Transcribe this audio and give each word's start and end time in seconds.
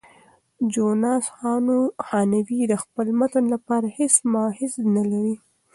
جوناس 0.73 1.25
هانوې 2.07 2.61
د 2.67 2.73
خپل 2.83 3.07
متن 3.19 3.43
لپاره 3.53 3.87
هیڅ 3.97 4.15
مأخذ 4.31 4.73
نه 4.95 5.03
لري. 5.11 5.35